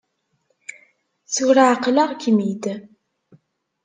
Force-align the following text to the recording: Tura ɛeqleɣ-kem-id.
Tura 1.33 1.63
ɛeqleɣ-kem-id. 1.71 2.63